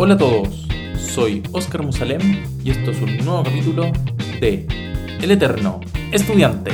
[0.00, 2.20] Hola a todos, soy Oscar Musalem
[2.62, 3.90] y esto es un nuevo capítulo
[4.40, 4.64] de
[5.20, 5.80] El Eterno
[6.12, 6.70] Estudiante.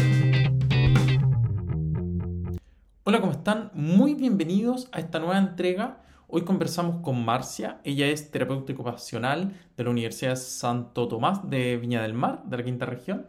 [3.05, 3.71] Hola, ¿cómo están?
[3.73, 6.03] Muy bienvenidos a esta nueva entrega.
[6.29, 12.03] Hoy conversamos con Marcia, ella es terapeuta ocupacional de la Universidad Santo Tomás de Viña
[12.03, 13.25] del Mar, de la quinta región,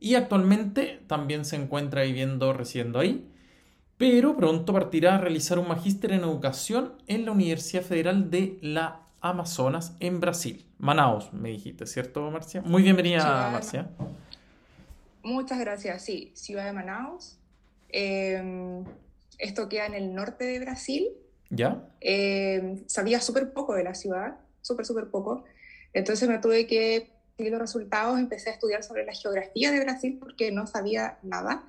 [0.00, 3.28] y actualmente también se encuentra viviendo, residiendo ahí
[3.98, 9.05] pero pronto partirá a realizar un magíster en educación en la Universidad Federal de la
[9.20, 10.64] Amazonas en Brasil.
[10.78, 12.62] Manaus, me dijiste, ¿cierto, Marcia?
[12.62, 13.88] Muy bienvenida, Marcia.
[15.22, 17.38] Muchas gracias, sí, Ciudad de Manaus.
[17.88, 18.84] Em,
[19.38, 21.08] esto queda en el norte de Brasil.
[21.50, 21.82] ¿Ya?
[22.00, 25.44] Em, sabía súper poco de la ciudad, súper, súper poco.
[25.92, 30.16] Entonces me tuve que seguir los resultados, empecé a estudiar sobre la geografía de Brasil
[30.18, 31.64] porque no sabía nada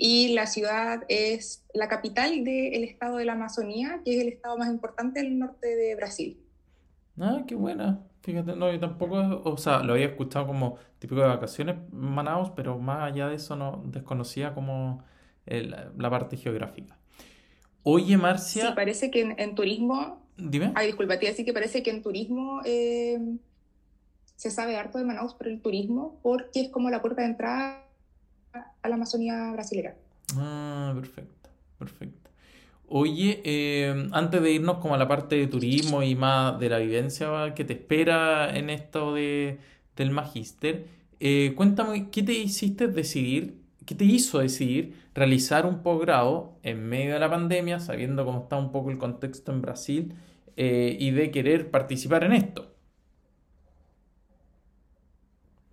[0.00, 4.56] y la ciudad es la capital del estado de la Amazonía, que es el estado
[4.56, 6.40] más importante del norte de Brasil.
[7.20, 8.00] Ah, qué buena.
[8.22, 12.78] Fíjate, no, yo tampoco, o sea, lo había escuchado como típico de vacaciones Manaus, pero
[12.78, 15.02] más allá de eso no desconocía como
[15.46, 16.98] la parte geográfica.
[17.82, 18.66] Oye, Marcia.
[18.66, 20.22] Sí, parece que en, turismo.
[20.36, 20.72] Dime.
[20.74, 23.18] Ay, disculpa, te que parece que en turismo eh,
[24.36, 27.84] se sabe harto de Manaus por el turismo, porque es como la puerta de entrada
[28.82, 29.96] a la Amazonía brasilera.
[30.36, 32.27] Ah, perfecto, perfecto.
[32.90, 36.78] Oye, eh, antes de irnos como a la parte de turismo y más de la
[36.78, 39.58] vivencia que te espera en esto de,
[39.94, 40.86] del magíster,
[41.20, 47.12] eh, cuéntame, ¿qué te hiciste decidir, qué te hizo decidir realizar un posgrado en medio
[47.12, 50.14] de la pandemia, sabiendo cómo está un poco el contexto en Brasil,
[50.56, 52.74] eh, y de querer participar en esto?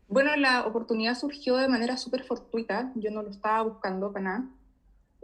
[0.09, 4.49] Bueno, la oportunidad surgió de manera súper fortuita, yo no lo estaba buscando para nada.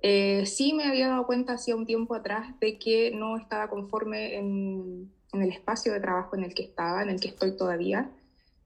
[0.02, 4.36] Eh, sí me había dado cuenta hacía un tiempo atrás de que no estaba conforme
[4.36, 8.12] en, el espacio de trabajo en el que estaba, en el que estoy todavía.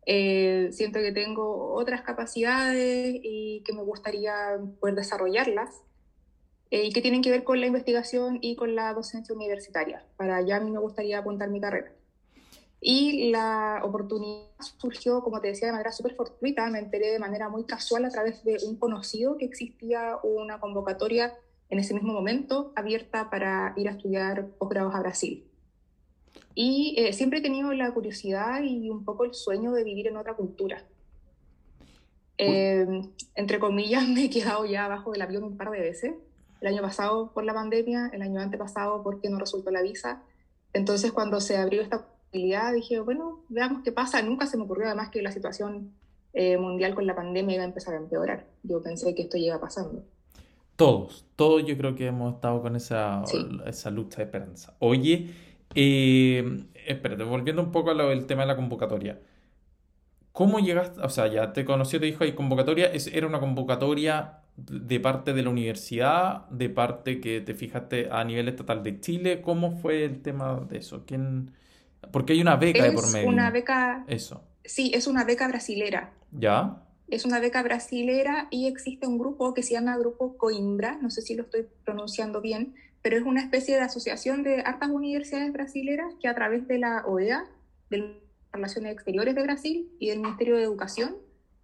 [0.05, 5.81] Eh, siento que tengo otras capacidades y que me gustaría poder desarrollarlas
[6.71, 10.05] eh, y que tienen que ver con la investigación y con la docencia universitaria.
[10.17, 11.91] Para allá a mí me gustaría apuntar mi carrera.
[12.81, 16.69] Y la oportunidad surgió, como te decía, de manera súper fortuita.
[16.69, 21.33] Me enteré de manera muy casual a través de un conocido que existía una convocatoria
[21.69, 25.45] en ese mismo momento abierta para ir a estudiar posgrados a Brasil.
[26.53, 30.17] Y eh, siempre he tenido la curiosidad y un poco el sueño de vivir en
[30.17, 30.85] otra cultura.
[32.37, 33.01] Eh,
[33.35, 36.13] entre comillas, me he quedado ya abajo del avión un par de veces.
[36.61, 40.23] El año pasado por la pandemia, el año antepasado porque no resultó la visa.
[40.73, 42.05] Entonces, cuando se abrió esta
[42.73, 44.21] dije, bueno, veamos qué pasa.
[44.21, 45.91] Nunca se me ocurrió además que la situación
[46.33, 48.45] eh, mundial con la pandemia iba a empezar a empeorar.
[48.63, 50.03] Yo pensé que esto llega pasando.
[50.75, 53.23] Todos, todos yo creo que hemos estado con esa,
[53.65, 54.75] esa lucha de esperanza.
[54.79, 55.33] Oye,
[55.73, 59.19] eh, espérate, volviendo un poco al tema de la convocatoria.
[60.33, 60.99] ¿Cómo llegaste?
[60.99, 62.91] O sea, ya te conoció, te dijo, hay convocatoria.
[63.13, 68.49] ¿Era una convocatoria de parte de la universidad, de parte que te fijaste a nivel
[68.49, 69.41] estatal de Chile?
[69.41, 71.03] ¿Cómo fue el tema de eso?
[71.05, 71.51] ¿Quién,
[72.11, 73.27] porque hay una beca de por medio.
[73.27, 74.03] una beca...
[74.07, 74.43] Eso.
[74.63, 76.11] Sí, es una beca brasilera.
[76.31, 76.81] ¿Ya?
[77.07, 81.21] Es una beca brasilera y existe un grupo que se llama Grupo Coimbra, no sé
[81.21, 82.73] si lo estoy pronunciando bien,
[83.03, 87.03] pero es una especie de asociación de hartas universidades brasileras que a través de la
[87.05, 87.45] OEA,
[87.91, 88.19] de
[88.51, 91.15] Relaciones Exteriores de Brasil y del Ministerio de Educación,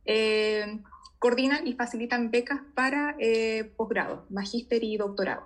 [0.06, 0.80] eh,
[1.18, 5.44] coordinan y facilitan becas para eh, posgrado, magíster y doctorado.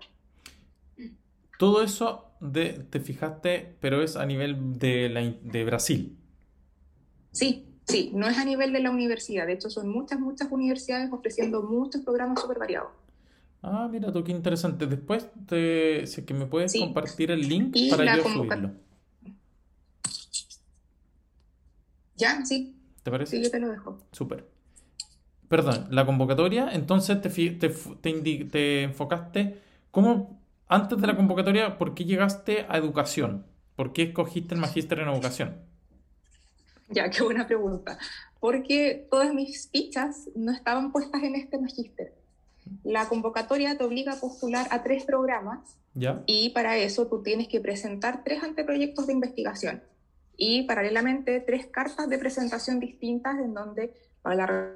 [1.57, 6.17] Todo eso de, te fijaste, pero es a nivel de, la, de Brasil.
[7.31, 9.47] Sí, sí, no es a nivel de la universidad.
[9.47, 12.89] De hecho, son muchas, muchas universidades ofreciendo muchos programas súper variados.
[13.61, 14.85] Ah, mira tú, qué interesante.
[14.85, 18.71] Después, te, si que me puedes compartir el link para yo subirlo.
[22.15, 22.75] Ya, sí.
[23.03, 23.37] ¿Te parece?
[23.37, 23.99] Sí, yo te lo dejo.
[24.11, 24.47] Súper.
[25.49, 29.61] Perdón, la convocatoria, entonces te, te, te, te enfocaste,
[29.91, 33.45] ¿cómo antes de la convocatoria, ¿por qué llegaste a educación?
[33.75, 35.57] ¿Por qué escogiste el magíster en educación?
[36.89, 37.97] Ya, qué buena pregunta.
[38.39, 42.13] Porque todas mis fichas no estaban puestas en este magíster.
[42.83, 46.23] La convocatoria te obliga a postular a tres programas ¿Ya?
[46.25, 49.83] y para eso tú tienes que presentar tres anteproyectos de investigación
[50.35, 54.71] y paralelamente tres cartas de presentación distintas en donde para la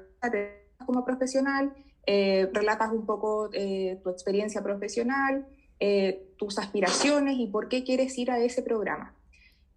[0.86, 1.72] como profesional,
[2.06, 5.46] eh, relatas un poco eh, tu experiencia profesional,
[5.80, 9.14] eh, tus aspiraciones y por qué quieres ir a ese programa.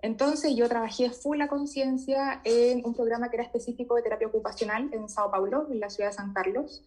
[0.01, 4.89] Entonces yo trabajé full la conciencia en un programa que era específico de terapia ocupacional
[4.91, 6.83] en Sao Paulo, en la ciudad de San Carlos.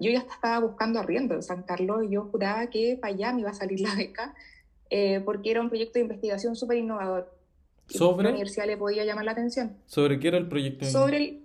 [0.00, 3.42] Yo ya estaba buscando arriendo en San Carlos y yo juraba que para allá me
[3.42, 4.34] iba a salir la beca,
[4.90, 7.32] eh, porque era un proyecto de investigación súper innovador.
[7.86, 8.24] ¿Sobre?
[8.24, 9.76] La universidad le podía llamar la atención.
[9.86, 10.86] ¿Sobre qué era el proyecto?
[10.86, 11.42] Sobre, el,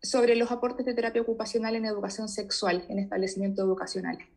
[0.00, 4.28] sobre los aportes de terapia ocupacional en educación sexual en establecimientos educacionales.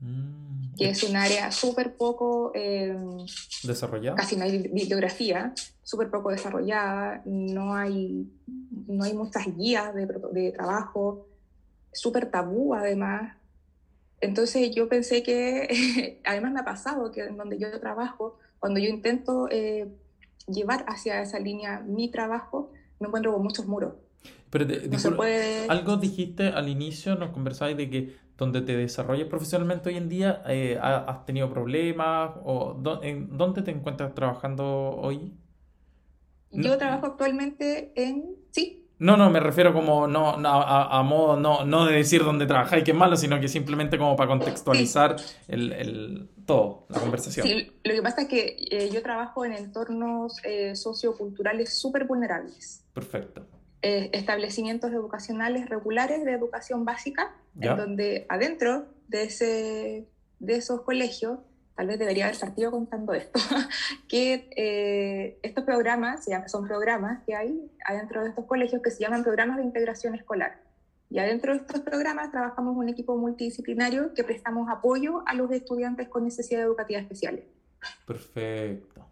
[0.00, 0.74] Mm.
[0.76, 2.52] Que es un área súper poco...
[2.54, 2.96] Eh,
[3.62, 4.16] ¿Desarrollada?
[4.16, 8.30] Casi no hay bibliografía, súper poco desarrollada, no hay,
[8.86, 11.26] no hay muchas guías de, de trabajo,
[11.92, 13.36] súper tabú además.
[14.20, 18.88] Entonces yo pensé que, además me ha pasado que en donde yo trabajo, cuando yo
[18.88, 19.88] intento eh,
[20.46, 23.94] llevar hacia esa línea mi trabajo, me encuentro con muchos muros.
[24.50, 24.66] Pero
[25.68, 30.42] algo dijiste al inicio, nos conversabais de que donde te desarrollas profesionalmente hoy en día,
[30.46, 32.32] eh, ¿has tenido problemas?
[32.44, 35.32] o en, ¿Dónde te encuentras trabajando hoy?
[36.50, 38.36] Yo trabajo actualmente en...
[38.50, 42.82] Sí, no, no, me refiero como no, a, modo no, no de decir dónde trabajáis
[42.82, 45.16] que es malo, sino que simplemente como para contextualizar
[45.48, 47.46] el, el, todo, la conversación.
[47.46, 52.84] Sí, lo que pasa es que eh, yo trabajo en entornos eh, socioculturales súper vulnerables.
[52.94, 53.46] Perfecto.
[53.88, 60.08] Eh, establecimientos educacionales regulares de educación básica, en donde adentro de, ese,
[60.40, 61.38] de esos colegios
[61.76, 63.38] tal vez debería haber partido contando esto,
[64.08, 69.22] que eh, estos programas, son programas que hay adentro de estos colegios que se llaman
[69.22, 70.58] programas de integración escolar.
[71.08, 76.08] Y adentro de estos programas trabajamos un equipo multidisciplinario que prestamos apoyo a los estudiantes
[76.08, 77.44] con necesidades educativas especiales.
[78.04, 79.06] Perfecto.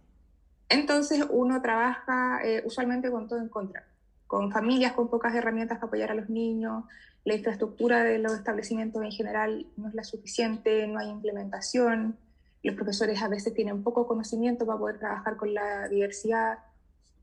[0.69, 3.87] Entonces uno trabaja eh, usualmente con todo en contra,
[4.35, 6.83] con familias con pocas herramientas para apoyar a los niños,
[7.25, 12.17] la infraestructura de los establecimientos en general no es la suficiente, no hay implementación,
[12.65, 16.59] los profesores a veces tienen poco conocimiento para poder trabajar con la diversidad,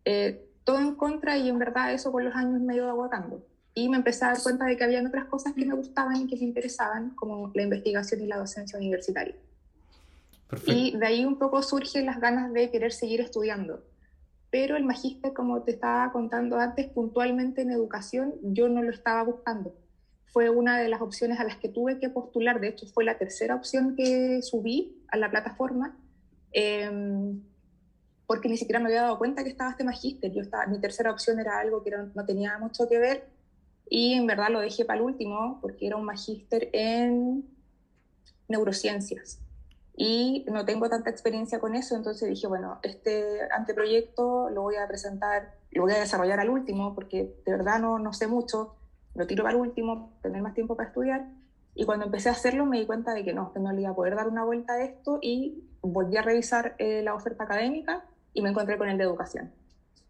[0.05, 3.45] eh, todo en contra y en verdad eso con los años me ha ido agotando.
[3.73, 6.27] Y me empecé a dar cuenta de que había otras cosas que me gustaban y
[6.27, 9.35] que me interesaban, como la investigación y la docencia universitaria.
[10.65, 13.83] Y de ahí un poco surgen las ganas de querer seguir estudiando.
[14.51, 19.23] Pero el magíster, como te estaba contando antes, puntualmente en educación, yo no lo estaba
[19.23, 19.73] buscando.
[20.25, 22.59] Fue una de las opciones a las que tuve que postular.
[22.59, 25.97] De hecho, fue la tercera opción que subí a la plataforma,
[26.51, 27.41] em,
[28.27, 30.33] porque ni siquiera me había dado cuenta que estaba este magíster.
[30.33, 33.29] Yo estaba, mi tercera opción era algo que no, tenía mucho que ver
[33.89, 37.45] y en verdad lo dejé para el último porque era un magíster en
[38.47, 39.40] neurociencias
[40.03, 44.87] y no tengo tanta experiencia con eso, entonces dije, bueno, este anteproyecto lo voy a
[44.87, 48.73] presentar, lo voy a desarrollar al último porque de verdad no, no sé mucho,
[49.13, 51.27] lo tiro el último, tener más tiempo para estudiar
[51.75, 53.91] y cuando empecé a hacerlo me di cuenta de que no, que no le iba
[53.91, 58.03] a poder dar una vuelta a esto y volví a revisar eh, la oferta académica
[58.33, 59.51] y me encontré con el de educación.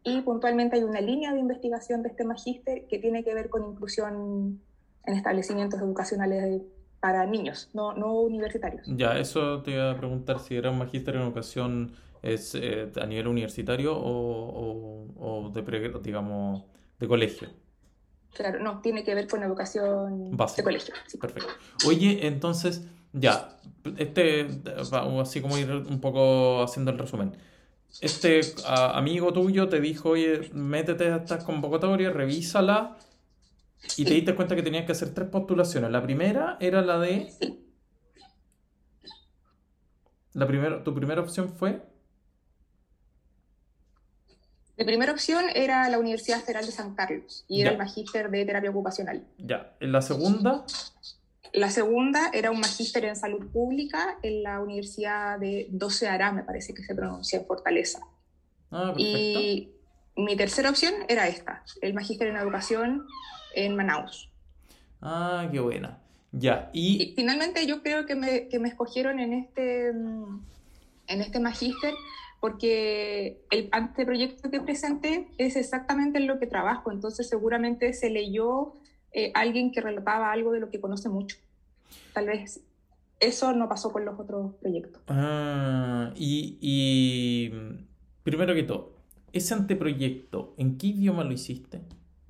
[0.05, 3.65] Y puntualmente hay una línea de investigación de este magíster que tiene que ver con
[3.65, 4.61] inclusión
[5.05, 6.61] en establecimientos educacionales
[7.01, 8.83] para niños, no, no universitarios.
[8.88, 13.06] Ya, eso te iba a preguntar si era un magíster en educación es eh, a
[13.07, 16.63] nivel universitario o, o, o de, digamos,
[17.00, 17.50] de colegio.
[18.33, 20.94] Claro, no, tiene que ver con educación de colegio.
[21.19, 21.50] Perfecto.
[21.88, 23.59] Oye, entonces, ya,
[23.97, 24.47] este,
[25.19, 27.36] así como ir un poco haciendo el resumen.
[28.00, 32.97] Este amigo tuyo te dijo, oye, métete a esta convocatoria, revísala,
[33.98, 35.92] y te diste cuenta que tenías que hacer tres postulaciones.
[35.92, 37.31] La primera era la de...
[40.33, 41.81] La primera, ¿Tu primera opción fue?
[44.78, 48.45] Mi primera opción era la Universidad Federal de San Carlos y era el magíster de
[48.45, 49.23] terapia ocupacional.
[49.38, 49.76] Ya.
[49.80, 50.66] ¿En la segunda?
[51.54, 56.44] La segunda era un magíster en salud pública en la Universidad de Doce Ará, me
[56.44, 58.00] parece que se pronuncia en Fortaleza.
[58.71, 59.69] Ah, y
[60.16, 63.06] mi tercera opción era esta, el magíster en educación
[63.55, 64.29] en Manaus.
[65.01, 65.99] Ah, qué buena.
[66.31, 67.13] Ya, y...
[67.15, 70.41] finalmente yo creo que me, que me escogieron en este, en
[71.07, 71.93] este magíster
[72.39, 78.73] porque el anteproyecto que presenté es exactamente en lo que trabajo, entonces seguramente se leyó
[79.13, 81.37] eh, alguien que relataba algo de lo que conoce mucho.
[82.13, 82.61] Tal vez
[83.19, 85.01] eso no pasó con los otros proyectos.
[85.07, 87.51] Ah, y,
[88.23, 88.95] primero que todo,
[89.31, 91.81] ese anteproyecto, ¿en qué idioma lo hiciste?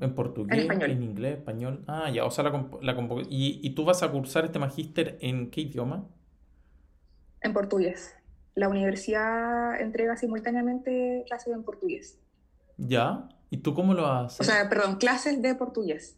[0.02, 0.58] ¿En portugués?
[0.58, 0.92] En español.
[0.92, 1.38] ¿En inglés?
[1.38, 1.84] ¿Español?
[1.88, 5.50] Ah, ya, o sea, la, la ¿Y, ¿Y tú vas a cursar este magíster en
[5.50, 6.08] qué idioma?
[7.42, 8.16] En portugués
[8.56, 12.20] la universidad entrega simultáneamente clases en portugués.
[12.78, 13.30] ¿Ya?
[13.50, 14.40] ¿Y tú cómo lo haces?
[14.42, 16.18] O sea, perdón, clases de portugués.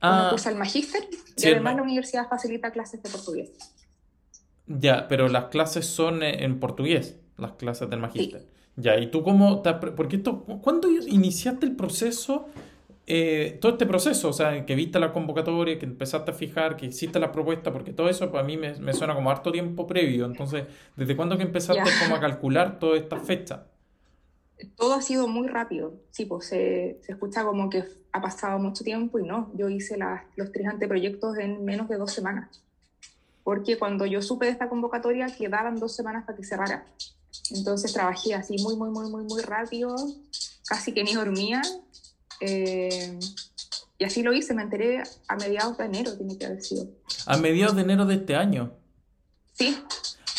[0.00, 3.52] Ah, Uno cursa el magíster y además la universidad facilita clases de portugués.
[4.66, 8.46] Ya, pero las clases son en portugués, las clases del magíster.
[8.76, 9.62] Ya, ¿y tú cómo?
[9.96, 12.46] Porque esto, ¿cuándo iniciaste el proceso
[13.08, 16.86] eh, todo este proceso, o sea, que viste la convocatoria, que empezaste a fijar, que
[16.86, 20.26] hiciste la propuesta, porque todo eso para mí me, me suena como harto tiempo previo.
[20.26, 20.64] Entonces,
[20.96, 23.66] ¿desde cuándo que empezaste como a calcular toda esta fecha?
[24.74, 28.82] Todo ha sido muy rápido, sí, pues se, se escucha como que ha pasado mucho
[28.82, 32.62] tiempo y no, yo hice las, los tres anteproyectos en menos de dos semanas,
[33.44, 36.86] porque cuando yo supe de esta convocatoria quedaban dos semanas para que cerrara.
[37.50, 39.94] Entonces trabajé así muy, muy, muy, muy, muy rápido,
[40.68, 41.62] casi que ni dormía
[42.40, 43.18] eh,
[43.98, 46.86] y así lo hice, me enteré a mediados de enero, tiene que haber sido.
[47.26, 48.72] ¿A mediados de enero de este año?
[49.54, 49.78] Sí.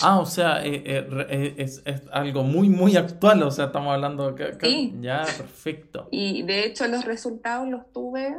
[0.02, 4.36] Ah, o sea, eh, eh, es, es, algo muy, muy actual, o sea, estamos hablando...
[4.36, 4.94] Que, sí.
[5.02, 6.08] Ya, perfecto.
[6.12, 8.38] Y de hecho los resultados los tuve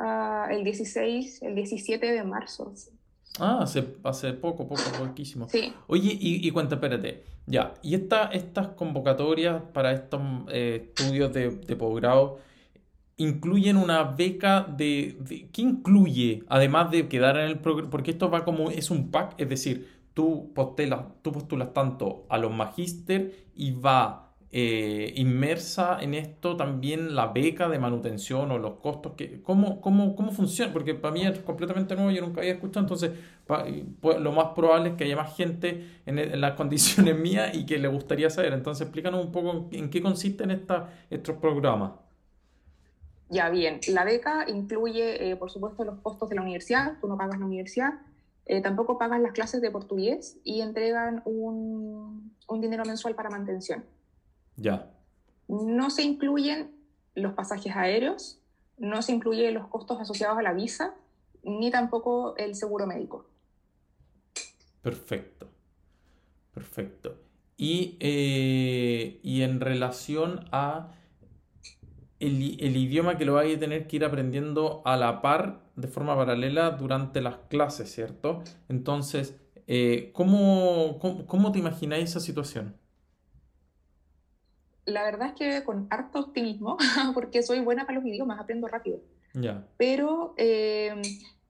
[0.00, 2.72] uh, el 16, el 17 de marzo.
[3.38, 5.48] Ah, hace, hace poco, poco, poquísimo.
[5.48, 5.72] Sí.
[5.86, 11.50] Oye, y, y cuenta, espérate, ya, y esta, estas convocatorias para estos eh, estudios de,
[11.50, 12.38] de, posgrado
[13.16, 16.44] incluyen una beca de, de, ¿Qué incluye?
[16.48, 19.88] Además de quedar en el programa, porque esto va como, es un pack, es decir,
[20.14, 27.14] tú postulas, tú postulas tanto a los magíster y va eh, inmersa en esto también
[27.14, 29.12] la beca de manutención o los costos?
[29.14, 30.72] Que, ¿cómo, cómo, ¿Cómo funciona?
[30.72, 33.12] Porque para mí es completamente nuevo, yo nunca había escuchado, entonces
[33.46, 33.66] pa,
[34.00, 37.66] pues, lo más probable es que haya más gente en, en, las condiciones mías y
[37.66, 38.52] que le gustaría saber.
[38.52, 41.92] Entonces explícanos un poco en, en qué consisten esta, estos programas.
[43.30, 43.80] Ya, bien.
[43.88, 47.44] La beca incluye, eh, por supuesto, los costos de la universidad, tú no pagas la
[47.44, 48.00] universidad,
[48.46, 53.84] eh, tampoco pagas las clases de portugués y entregan un, un dinero mensual para mantención.
[54.58, 54.90] Ya.
[55.48, 56.70] No se incluyen
[57.14, 58.40] los pasajes aéreos,
[58.76, 60.94] no se incluyen los costos asociados a la visa,
[61.42, 63.26] ni tampoco el seguro médico.
[64.82, 65.48] Perfecto.
[66.52, 67.16] Perfecto.
[67.56, 70.92] Y, eh, y en relación a
[72.20, 75.86] el, el, idioma que lo vais a tener que ir aprendiendo a la par, de
[75.86, 78.42] forma paralela, durante las clases, ¿cierto?
[78.68, 79.36] Entonces,
[79.68, 82.74] eh, ¿cómo, cómo, cómo te imagináis esa situación?
[84.88, 86.76] La verdad es que con harto optimismo,
[87.14, 89.00] porque soy buena para los idiomas, aprendo rápido.
[89.34, 89.66] Yeah.
[89.76, 91.00] Pero eh,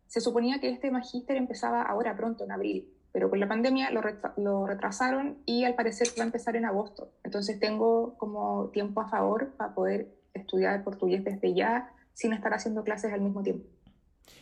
[0.07, 4.02] se suponía que este magíster empezaba ahora pronto, en abril, pero con la pandemia lo,
[4.02, 7.12] retra lo, retrasaron y al parecer va a empezar en agosto.
[7.25, 12.83] Entonces tengo como tiempo a favor para poder estudiar portugués desde ya sin estar haciendo
[12.85, 13.64] clases al mismo tiempo.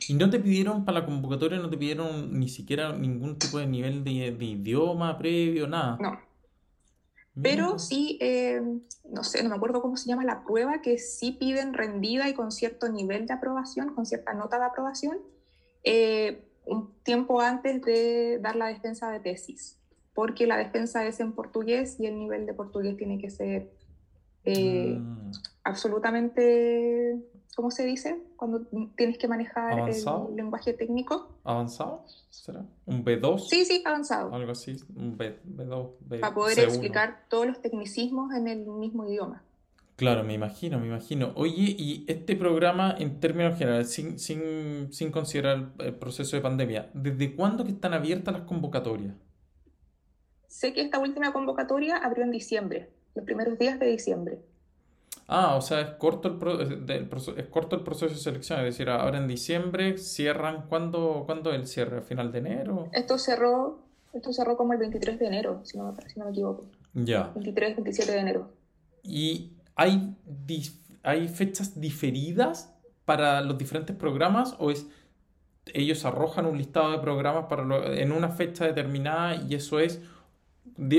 [0.09, 3.67] ¿Y no te pidieron para la convocatoria, no te pidieron ni siquiera ningún tipo de
[3.67, 5.97] nivel de, de idioma previo, nada?
[6.01, 6.19] No,
[7.41, 8.63] pero sí, eh,
[9.05, 12.35] no sé, no me acuerdo cómo se llama la prueba, que sí piden rendida y
[12.35, 15.19] con cierto nivel de aprobación, con cierta nota de aprobación,
[15.85, 19.79] eh, un tiempo antes de dar la defensa de tesis,
[20.15, 23.71] porque la defensa es en portugués y el nivel de portugués tiene que ser
[24.45, 25.31] eh, mm.
[25.65, 27.19] absolutamente,
[27.57, 28.23] ¿cómo se dice?
[28.37, 28.61] Cuando
[28.97, 30.29] tienes que manejar ¿Avanzado?
[30.29, 31.39] el lenguaje técnico.
[31.43, 32.05] ¿Avanzado?
[32.29, 32.65] ¿Será?
[32.85, 33.47] ¿Un B2?
[33.49, 34.33] Sí, sí, avanzado.
[34.33, 36.69] Algo así, un B, B2, B, Para poder C1.
[36.69, 39.43] explicar todos los tecnicismos en el mismo idioma.
[39.97, 41.33] Claro, me imagino, me imagino.
[41.35, 46.91] Oye, y este programa en términos generales, sin, sin, sin considerar el proceso de pandemia,
[46.93, 49.15] ¿desde cuándo que están abiertas las convocatorias?
[50.47, 54.41] Sé que esta última convocatoria abrió en diciembre, los primeros días de diciembre.
[55.29, 58.89] Ah, o sea, es corto el, pro, es corto el proceso de selección, es decir,
[58.89, 61.99] ahora en diciembre cierran, ¿cuándo, ¿cuándo el cierre?
[61.99, 62.89] ¿A final de enero?
[62.93, 63.81] Esto cerró,
[64.13, 66.67] esto cerró como el 23 de enero, si no, si no me equivoco.
[66.95, 67.33] Ya.
[67.35, 68.51] 23, 27 de enero.
[69.03, 70.15] ¿Y hay,
[71.03, 72.73] hay fechas diferidas
[73.05, 74.87] para los diferentes programas o es
[75.75, 80.01] ellos arrojan un listado de programas para lo, en una fecha determinada y eso es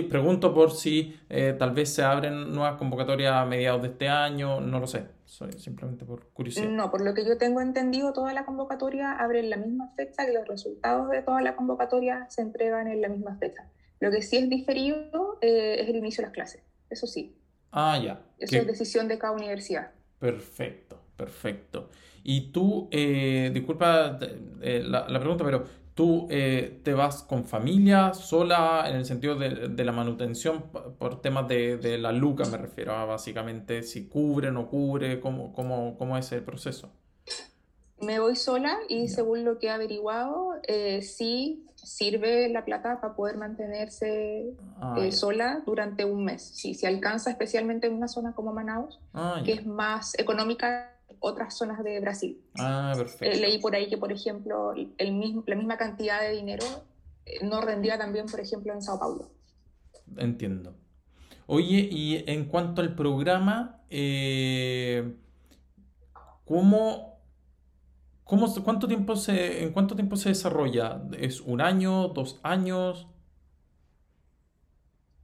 [0.09, 4.59] pregunto por si eh, tal vez se abren nuevas convocatorias a mediados de este año,
[4.61, 6.69] no lo sé, soy simplemente por curiosidad.
[6.69, 10.29] No, por lo que yo tengo entendido, toda la convocatoria abre en la misma fecha
[10.29, 13.69] y los resultados de toda la convocatoria se entregan en la misma fecha.
[13.99, 17.35] Lo que sí es diferido eh, es el inicio de las clases, eso sí.
[17.71, 18.21] Ah, ya.
[18.39, 18.57] Eso ¿Qué?
[18.59, 19.91] es decisión de cada universidad.
[20.19, 21.89] Perfecto, perfecto.
[22.23, 24.19] Y tú, eh, disculpa
[24.61, 25.63] eh, la, la, pregunta, pero
[25.97, 30.65] ¿tú eh, te vas con familia, sola, en el sentido de, de la manutención,
[30.99, 35.51] por temas de, de, la luca me refiero a básicamente si cubre, no cubre, cómo,
[35.53, 36.91] cómo, cómo es el proceso?
[37.99, 43.15] Me voy sola y según lo que he averiguado, eh, sí sirve la plata para
[43.15, 46.43] poder mantenerse ah, eh, sola durante un mes.
[46.43, 51.57] Sí, se alcanza especialmente en una zona como Manaus, ah, que es más económica otras
[51.57, 52.41] zonas de Brasil.
[52.59, 53.25] Ah, perfecto.
[53.25, 56.65] Eh, leí por ahí que, por ejemplo, el mismo, la misma cantidad de dinero
[57.25, 59.31] eh, no rendía también, por ejemplo, en Sao Paulo.
[60.17, 60.75] Entiendo.
[61.45, 65.15] Oye, y en cuanto al programa, eh,
[66.45, 67.19] ¿cómo,
[68.23, 71.01] cómo, cuánto tiempo se, ¿en cuánto tiempo se desarrolla?
[71.17, 73.07] ¿Es un año, dos años?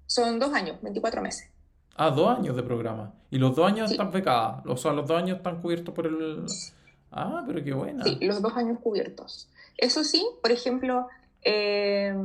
[0.05, 1.52] Son dos años, 24 meses.
[1.95, 3.13] Ah, dos años de programa.
[3.29, 4.65] Y los dos años están becadas.
[4.65, 6.45] O sea, los dos años están cubiertos por el...
[7.11, 8.03] Ah, pero qué buena.
[8.03, 9.49] Sí, los dos años cubiertos.
[9.77, 11.07] Eso sí, por ejemplo,
[11.43, 12.15] eh,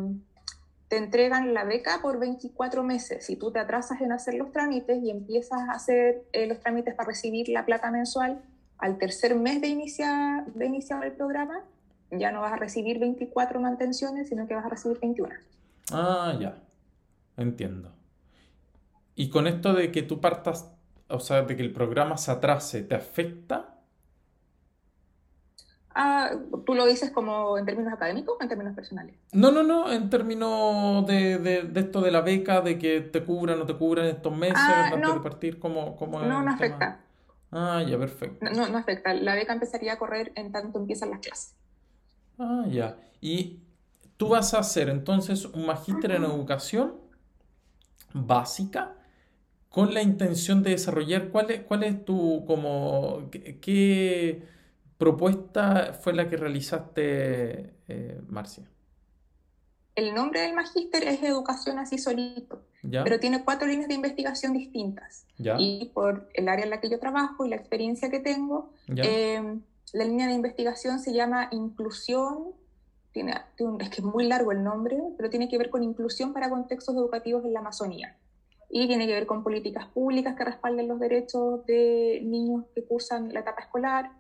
[0.89, 3.27] te entregan la beca por 24 meses.
[3.27, 6.95] Si tú te atrasas en hacer los trámites y empiezas a hacer eh, los trámites
[6.95, 8.41] para recibir la plata mensual,
[8.79, 11.61] al tercer mes de iniciar, de iniciar el programa,
[12.11, 15.35] ya no vas a recibir 24 mantenciones, sino que vas a recibir 21.
[15.93, 16.57] Ah, ya.
[17.37, 17.98] Entiendo.
[19.19, 20.71] Y con esto de que tú partas,
[21.09, 23.75] o sea, de que el programa se atrase, ¿te afecta?
[25.93, 26.31] Ah,
[26.65, 29.17] ¿Tú lo dices como en términos académicos o en términos personales?
[29.33, 33.57] No, no, no, en términos de, de, esto de la beca, de que te cubran
[33.57, 37.01] o no te cubran estos meses ah, antes de partir, ¿cómo, cómo No, no afecta.
[37.51, 38.47] Ah, ya, perfecto.
[38.55, 39.15] No, no afecta.
[39.15, 41.57] La beca empezaría a correr en tanto empiezan las clases.
[42.39, 42.97] Ah, ya.
[43.21, 43.65] Y
[44.17, 46.95] tú vas a hacer entonces un magíster en educación
[48.15, 48.95] básica
[49.79, 54.43] con la intención de desarrollar cuál es, cuál es tu como qué
[54.97, 58.65] propuesta fue la que realizaste, eh, Marcia?
[59.95, 65.29] El nombre del magíster es Educación así solito, pero tiene cuatro líneas de investigación distintas.
[65.39, 69.63] Y por el área en la que yo trabajo y la experiencia que tengo, em,
[69.93, 72.49] la línea de investigación se llama Inclusión,
[73.13, 73.33] tiene,
[73.79, 76.97] es que es muy largo el nombre, pero tiene que ver con inclusión para contextos
[76.97, 78.17] educativos en la Amazonía.
[78.71, 83.33] Y tiene que ver con políticas públicas que respalden los derechos de niños que cursan
[83.33, 84.11] la etapa escolar,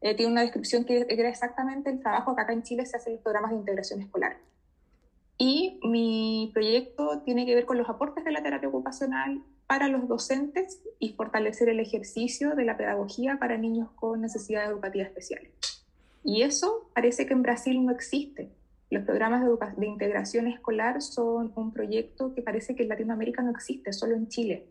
[0.00, 3.14] eh, tiene una descripción que era exactamente el trabajo que acá en Chile se hacen
[3.14, 4.38] los programas de integración escolar.
[5.36, 10.06] Y mi proyecto tiene que ver con los aportes de la terapia ocupacional para los
[10.08, 15.52] docentes y fortalecer el ejercicio de la pedagogía para niños con necesidades educativas especiales.
[16.24, 18.50] Y eso parece que en Brasil no existe.
[18.90, 19.44] Los programas
[19.76, 24.28] de, integración escolar son un proyecto que parece que en Latinoamérica no existe, solo en
[24.28, 24.66] Chile.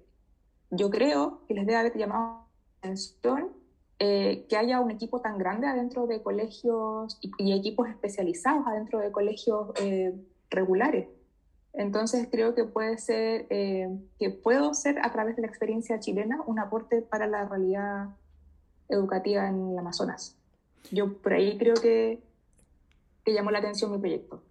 [0.71, 2.45] Yo creo que les debe haber llamado
[2.83, 3.49] la atención
[3.97, 9.11] eh, que haya un equipo tan grande adentro de colegios y, equipos especializados adentro de
[9.11, 10.13] colegios eh,
[10.49, 11.07] regulares.
[11.73, 16.41] Entonces creo que puede ser, eh, que puedo ser a través de la experiencia chilena
[16.45, 18.09] un aporte para la realidad
[18.89, 20.35] educativa en el Amazonas.
[20.91, 22.21] Yo por ahí creo que,
[23.29, 24.43] que llamó la atención mi proyecto.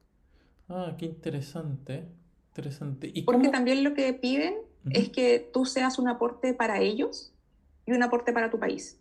[0.68, 2.06] Ah, qué interesante.
[2.48, 3.10] interesante.
[3.12, 4.54] ¿Y Porque también lo que piden
[4.90, 7.32] es que tú seas un aporte para ellos
[7.86, 9.00] y un aporte para tu país.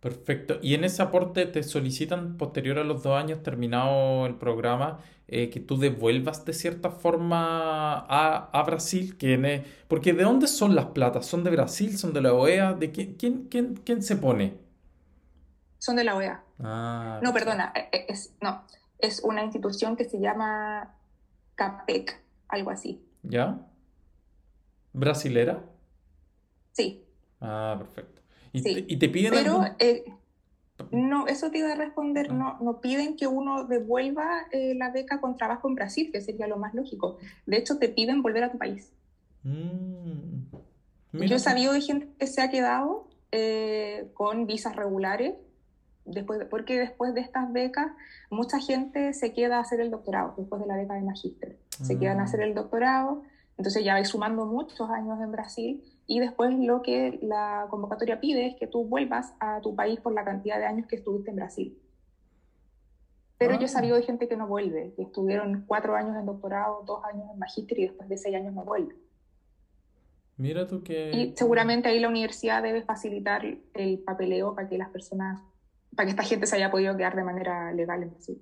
[0.00, 0.58] Perfecto.
[0.62, 5.50] Y en ese aporte te solicitan, posterior a los dos años terminado el programa, eh,
[5.50, 9.16] que tú devuelvas de cierta forma a, Brasil.
[9.16, 11.26] Que porque ¿de dónde son las platas?
[11.26, 11.96] ¿Son de Brasil?
[11.96, 12.74] ¿Son de la OEA?
[12.74, 14.58] ¿De quién, quién, quién, se pone?
[15.78, 16.44] Son de la OEA.
[16.60, 17.72] Ah, no, perdona.
[17.74, 18.64] Eh, eh, es, no,
[18.98, 20.94] es una institución que se llama
[21.54, 23.02] CAPEC, algo así.
[23.22, 23.58] ¿Ya?
[24.92, 25.62] ¿Brasilera?
[26.72, 27.04] Sí.
[27.40, 28.22] Ah, perfecto.
[28.52, 30.04] Y, te, piden Pero, eh,
[30.90, 32.34] no, eso te iba a responder, ah.
[32.34, 36.46] no, no piden que uno devuelva eh, la beca con trabajo en Brasil, que sería
[36.46, 37.18] lo más lógico.
[37.44, 38.92] De hecho, te piden volver a tu país.
[39.42, 40.46] Mm.
[41.12, 45.34] Yo he sabido de gente que se ha quedado eh, con visas regulares,
[46.06, 47.92] después porque después de estas becas,
[48.30, 51.58] mucha gente se queda a hacer el doctorado, después de la beca de magíster.
[51.70, 53.22] Se quedan a hacer el doctorado,
[53.58, 58.46] entonces ya vais sumando muchos años en Brasil y después lo que la convocatoria pide
[58.46, 61.36] es que tú vuelvas a tu país por la cantidad de años que estuviste en
[61.36, 61.78] Brasil.
[63.38, 63.68] Pero yo he ah.
[63.68, 67.38] sabido de gente que no vuelve, que estuvieron cuatro años en doctorado, dos años en
[67.38, 68.94] magíster y después de seis años no vuelve.
[70.38, 71.10] Mira tú que...
[71.12, 73.42] Y seguramente ahí la universidad debe facilitar
[73.74, 75.40] el papeleo para que las personas,
[75.96, 78.38] para que esta gente se haya podido quedar de manera legal en Brasil.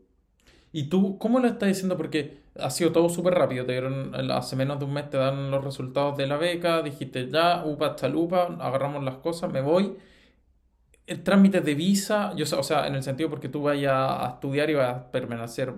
[0.72, 1.96] ¿Y tú cómo lo estás diciendo?
[1.96, 3.64] Porque ha sido todo súper rápido.
[3.64, 6.82] Te dieron, hace menos de un mes te dan los resultados de la beca.
[6.82, 9.96] Dijiste ya, upa chalupa, agarramos las cosas, me voy.
[11.06, 14.70] El trámite de visa, yo, o sea, en el sentido porque tú vayas a estudiar
[14.70, 15.72] y vas a permanecer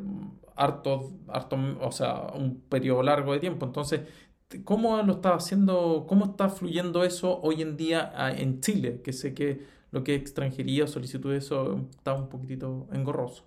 [0.57, 3.67] harto, harto, o sea, un periodo largo de tiempo.
[3.67, 4.03] Entonces,
[4.65, 6.07] ¿cómo lo estás haciendo?
[6.09, 9.03] ¿Cómo está fluyendo eso hoy en día ah, en Chile?
[9.05, 13.45] Que sé que lo que es extranjería, solicitud de eso está un poquitito engorroso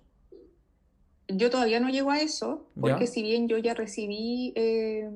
[1.30, 5.10] yo todavía no llego a eso, porque si bien yo ya recibí, eh,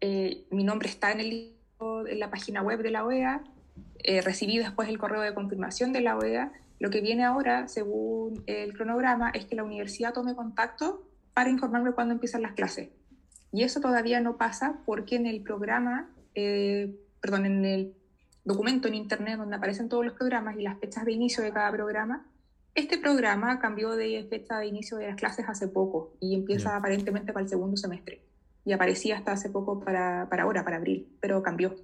[0.00, 1.54] eh, mi nombre está en, el,
[2.08, 3.44] en la página web de la OEA,
[4.02, 8.42] eh, recibí después el correo de confirmación de la OEA, lo que viene ahora, según
[8.46, 12.88] el cronograma, es que la universidad tome contacto para informarme cuándo empiezan las clases.
[13.52, 17.94] Y eso todavía no pasa porque en el programa, perdón, en el
[18.48, 21.70] documento en Internet donde aparecen todos los programas y las fechas de inicio de cada
[21.70, 22.26] programa.
[22.74, 27.32] Este programa cambió de fecha de inicio de las clases hace poco y empieza aparentemente
[27.32, 28.22] para el segundo semestre.
[28.64, 31.76] Y aparecía hasta hace poco para, para ahora, para abril, pero cambió.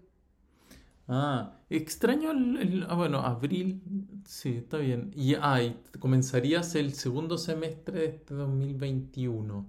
[1.07, 3.83] Ah, extraño el, ah, bueno, abril,
[4.24, 5.11] sí, está bien.
[5.14, 9.66] Y ay, comenzarías el segundo semestre de este 2021.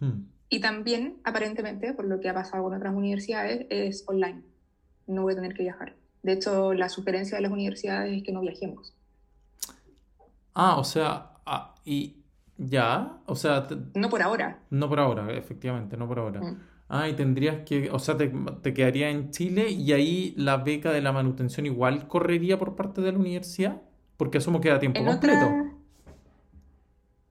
[0.00, 0.24] Hmm.
[0.48, 4.42] Y también, aparentemente, por lo que ha pasado con otras universidades, es online.
[5.06, 5.94] No voy a tener que viajar.
[6.22, 8.94] De hecho, la sugerencia de las universidades es que no viajemos.
[10.54, 12.16] Ah, o sea, ah, y
[12.56, 13.66] ya, o sea...
[13.94, 14.60] No por ahora.
[14.70, 16.40] No por ahora, efectivamente, no por ahora.
[16.40, 16.60] Mm.
[16.88, 20.92] Ah, y tendrías que, o sea, te, te, quedaría en Chile y ahí la beca
[20.92, 23.80] de la manutención igual correría por parte de la universidad,
[24.18, 25.48] porque asumo que da tiempo completo.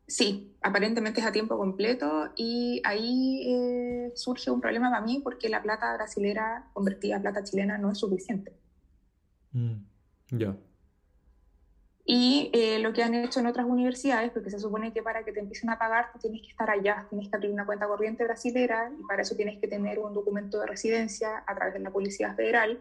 [0.07, 5.49] Sí, aparentemente es a tiempo completo y ahí eh, surge un problema para mí porque
[5.49, 8.53] la plata brasilera convertida a plata chilena no es suficiente.
[9.51, 9.73] Mm,
[10.31, 10.55] ya.
[12.05, 15.31] Y eh, lo que han hecho en otras universidades, porque se supone que para que
[15.31, 18.91] te empiecen a pagar tienes que estar allá, tienes que abrir una cuenta corriente brasilera
[18.99, 22.33] y para eso tienes que tener un documento de residencia a través de la Policía
[22.33, 22.79] Federal.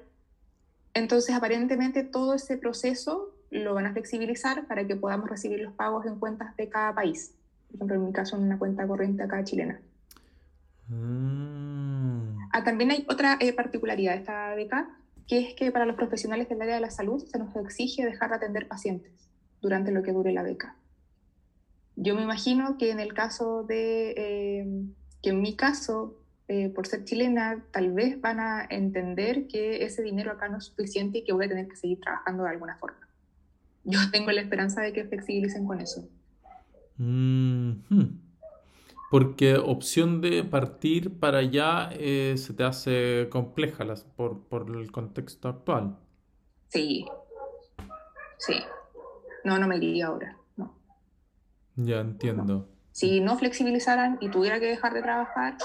[0.95, 6.07] Entonces, aparentemente todo ese proceso lo van a flexibilizar para que podamos recibir los pagos
[6.07, 7.35] en cuentas de cada país.
[7.71, 9.81] Por ejemplo, en mi caso, en una cuenta corriente acá chilena.
[10.89, 12.37] Mm.
[12.53, 14.91] Ah, también hay otra eh, particularidad de esta beca,
[15.29, 18.31] que es que para los profesionales del área de la salud se nos exige dejar
[18.31, 19.13] de atender pacientes
[19.61, 20.75] durante lo que dure la beca.
[21.97, 24.85] Yo me imagino que en el caso de, eh,
[25.23, 26.17] que en mi caso,
[26.49, 30.65] eh, por ser chilena, tal vez van a entender que ese dinero acá no es
[30.65, 33.07] suficiente y que voy a tener que seguir trabajando de alguna forma.
[33.85, 36.09] Yo tengo la esperanza de que flexibilicen con eso.
[37.01, 38.31] -hmm.
[39.11, 44.93] Porque opción de partir para allá eh, se te hace compleja las, por, por el
[44.93, 45.97] contexto actual.
[46.69, 47.05] Sí,
[48.39, 48.55] sí.
[49.43, 50.75] No, no me iría ahora, no.
[51.75, 52.69] Ya entiendo.
[52.93, 55.57] Si no flexibilizaran y tuviera que dejar de trabajar,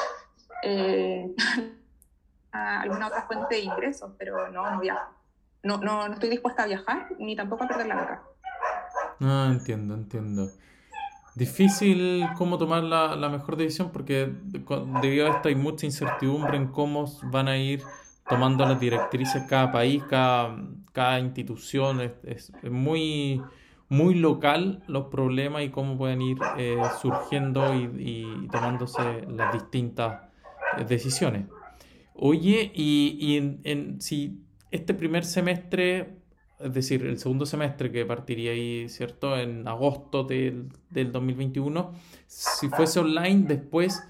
[0.63, 1.35] eh,
[2.51, 5.13] a alguna otra fuente de ingresos, pero no, no viajo.
[5.61, 8.23] No, no, no estoy dispuesta a viajar ni tampoco a perder la beca.
[9.19, 10.49] Ah, entiendo, entiendo
[11.35, 14.33] difícil cómo tomar la, la, mejor decisión porque
[15.01, 17.83] debido a esto hay mucha incertidumbre en cómo van a ir
[18.27, 20.57] tomando las directrices cada país, cada,
[20.93, 22.01] cada institución.
[22.01, 23.41] Es, es, muy,
[23.89, 30.23] muy local los problemas y cómo pueden ir eh, surgiendo y, y, tomándose las distintas
[30.77, 31.45] eh, decisiones.
[32.13, 36.14] Oye, y, y en, en, si este primer semestre
[36.59, 39.37] es decir, el segundo semestre que partiría ahí, ¿cierto?
[39.37, 41.93] En agosto del, del 2021,
[42.27, 44.03] si fuese online, después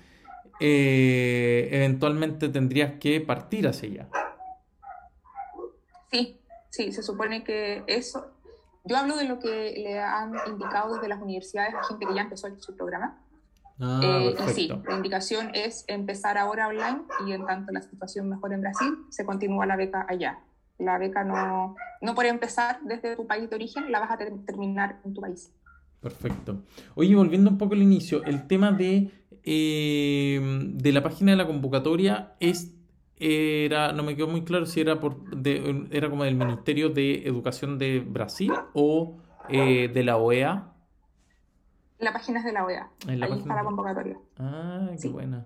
[0.60, 4.10] eh, eventualmente tendrías que partir hacia allá.
[6.12, 8.32] Sí, sí, se supone que eso.
[8.84, 12.22] Yo hablo de lo que le han indicado desde las universidades a gente que ya
[12.22, 13.22] empezó su programa.
[13.80, 18.30] Ah, eh, y sí, la indicación es empezar ahora online y en tanto la situación
[18.30, 20.40] mejor en Brasil, se continúa la beca allá.
[20.78, 25.00] La beca no, no por empezar desde tu país de origen, la vas a terminar
[25.06, 25.52] en tu país.
[26.02, 26.64] Perfecto.
[26.96, 29.10] Oye, volviendo un poco al inicio, el tema de,
[29.44, 30.40] eh,
[30.74, 32.72] de la página de la convocatoria es
[33.18, 37.26] era no me quedó muy claro si era por de, era como del Ministerio de
[37.26, 39.18] Educación de Brasil o
[39.50, 40.74] eh, de la OEA.
[42.00, 42.90] La página es de la OEA.
[43.08, 44.18] Ahí está la convocatoria.
[44.38, 45.46] Ah, qué buena.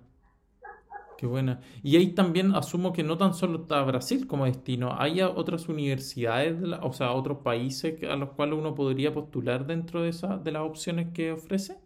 [1.20, 1.60] Qué buena.
[1.82, 6.56] Y ahí también asumo que no tan solo está Brasil como destino, hay otras universidades,
[6.80, 10.62] o sea, otros países a los cuales uno podría postular dentro de, esa, de las
[10.62, 11.76] opciones que ofrece.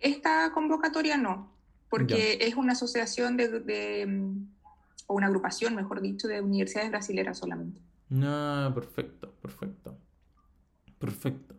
[0.00, 1.52] Esta convocatoria no,
[1.88, 4.24] porque es una asociación de,
[5.06, 7.80] o una agrupación, mejor dicho, de universidades brasileras solamente.
[8.20, 9.96] Ah, perfecto, perfecto.
[10.98, 11.54] Perfecto.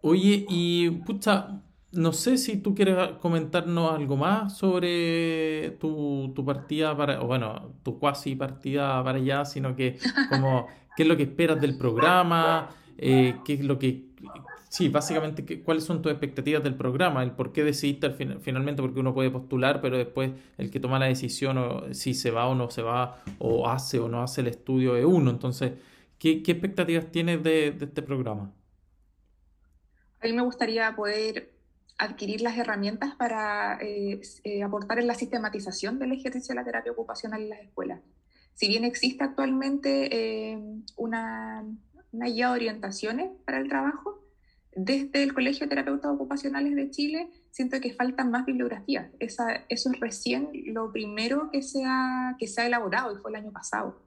[0.00, 7.22] Oye, y pucha, no sé si tú quieres comentarnos algo más sobre tu, partida para,
[7.22, 9.98] o bueno, tu cuasi partida para allá, sino que
[10.30, 14.06] como qué es lo que esperas del programa, eh, qué es lo que,
[14.70, 19.12] sí, básicamente cuáles son tus expectativas del programa, el por qué decidiste finalmente, porque uno
[19.12, 22.70] puede postular, pero después el que toma la decisión o si se va o no
[22.70, 25.30] se va, o hace o no hace el estudio de uno.
[25.30, 25.72] Entonces,
[26.18, 28.50] ¿qué, qué expectativas tienes de, de este programa?
[30.22, 31.52] A mí me gustaría poder
[31.98, 36.92] adquirir las herramientas para eh, eh, aportar en la sistematización del ejercicio de la terapia
[36.92, 38.00] ocupacional en las escuelas.
[38.54, 40.08] Si bien existe actualmente
[40.52, 40.58] eh,
[40.96, 41.64] una,
[42.12, 44.20] una, guía de orientaciones para el trabajo,
[44.74, 49.10] desde el Colegio de Terapeutas Ocupacionales de Chile siento que faltan más bibliografías.
[49.18, 53.30] Esa, eso es recién lo primero que se, ha, que se ha elaborado y fue
[53.30, 54.02] el año pasado.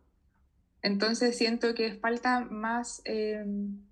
[0.81, 3.03] Entonces siento que falta más,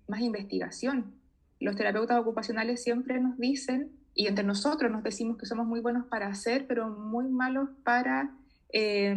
[0.08, 1.23] más investigación.
[1.64, 6.04] Los terapeutas ocupacionales siempre nos dicen, y entre nosotros nos decimos que somos muy buenos
[6.06, 8.36] para hacer, pero muy malos para,
[8.70, 9.14] eh,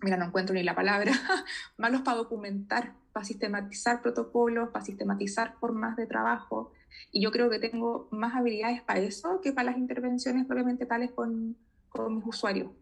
[0.00, 1.12] mira, no encuentro ni la palabra,
[1.78, 6.72] malos para documentar, para sistematizar protocolos, para sistematizar formas de trabajo.
[7.12, 11.12] Y yo creo que tengo más habilidades para eso que para las intervenciones propiamente tales
[11.12, 11.56] con,
[11.88, 12.72] con mis usuarios.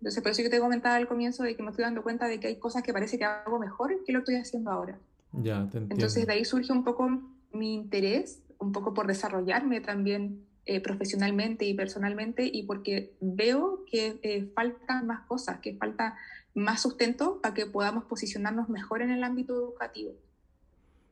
[0.00, 2.38] Entonces, por eso yo te comentaba al comienzo de que me estoy dando cuenta de
[2.38, 4.98] que hay cosas que parece que hago mejor que lo estoy haciendo ahora.
[5.32, 5.94] Ya, te entiendo.
[5.94, 11.66] Entonces, de ahí surge un poco mi interés, un poco por desarrollarme también eh, profesionalmente
[11.66, 16.16] y personalmente, y porque veo que eh, faltan más cosas, que falta
[16.54, 20.12] más sustento para que podamos posicionarnos mejor en el ámbito educativo,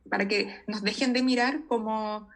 [0.09, 2.28] para que nos dejen de mirar como,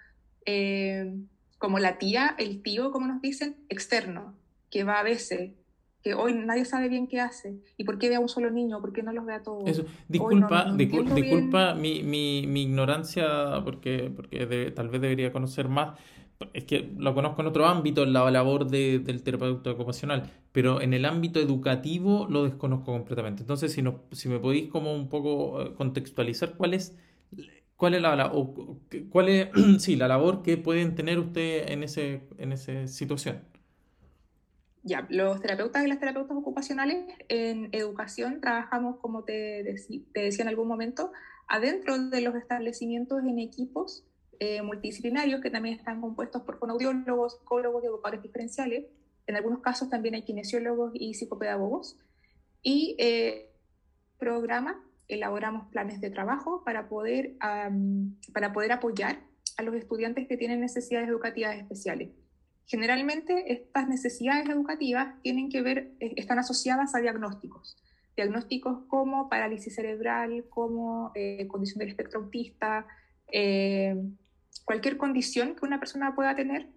[0.45, 1.14] eh,
[1.59, 4.35] como la tía, el tío, como nos dicen, externo,
[4.71, 5.53] que va a veces
[6.07, 8.81] que hoy nadie sabe bien qué hace y por qué ve a un solo niño,
[8.81, 9.69] por qué no los ve a todos.
[9.69, 9.85] Eso.
[10.07, 15.99] Disculpa, disculpa mi, mi, mi, ignorancia, porque, porque tal vez debería conocer más.
[16.53, 20.81] Es que lo conozco en otro ámbito, en la labor de, del terapeuta ocupacional, pero
[20.81, 23.42] en el ámbito educativo lo desconozco completamente.
[23.42, 26.97] Entonces, si, no, si me podéis como un poco eh, contextualizar cuál es,
[27.75, 28.79] cuál es la, o,
[29.11, 29.49] cuál es,
[29.83, 33.56] sí, la labor que pueden tener ustedes en, ese, en esa situación.
[34.87, 39.64] Ya, los terapeutas y las terapeutas ocupacionales en educación trabajamos, como te,
[40.14, 41.11] te decía en algún momento,
[41.49, 44.05] adentro de los establecimientos en equipos
[44.38, 48.85] eh, multidisciplinarios que también están compuestos por fonoaudiólogos, psicólogos y educadores diferenciales.
[49.27, 51.99] En algunos casos también hay kinesiólogos y psicopedagogos.
[52.62, 53.51] Y eh,
[54.20, 57.35] programa, elaboramos planes de trabajo para poder,
[58.33, 59.18] para poder apoyar
[59.57, 62.11] a los estudiantes que tienen necesidades educativas especiales.
[62.66, 67.76] Generalmente estas necesidades educativas tienen que ver, eh, están asociadas a diagnósticos.
[68.16, 72.87] Diagnósticos como parálisis cerebral, como eh, condición del espectro autista,
[73.31, 73.94] eh,
[74.64, 76.68] cualquier condición que una persona pueda tener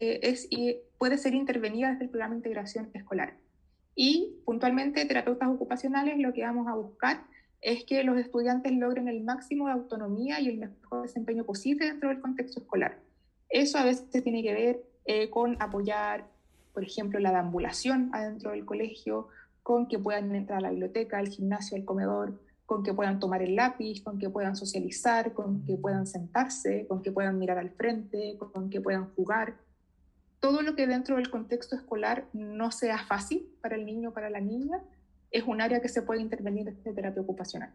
[0.00, 3.36] es, y puede ser intervenida desde el programa de integración escolar.
[3.96, 7.24] Y puntualmente, terapeutas ocupacionales lo que vamos a buscar
[7.60, 12.08] es que los estudiantes logren el máximo de autonomía y el mejor desempeño posible dentro
[12.08, 13.00] del contexto escolar.
[13.48, 16.26] Eso a veces tiene que ver eh, con apoyar,
[16.74, 19.28] por ejemplo, la deambulación adentro del colegio,
[19.62, 23.40] con que puedan entrar a la biblioteca, al gimnasio, al comedor, con que puedan tomar
[23.40, 27.70] el lápiz, con que puedan socializar, con que puedan sentarse, con que puedan mirar al
[27.70, 29.54] frente, con que puedan jugar.
[30.40, 34.28] Todo lo que dentro del contexto escolar no sea fácil para el niño o para
[34.28, 34.82] la niña,
[35.30, 37.70] es un área que se puede intervenir desde terapia ocupacional.